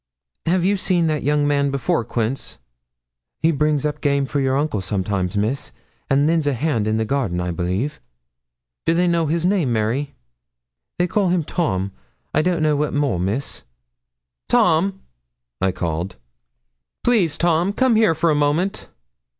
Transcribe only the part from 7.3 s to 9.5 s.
I believe.' 'Do you know his